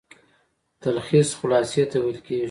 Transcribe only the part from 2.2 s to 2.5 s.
کیږي.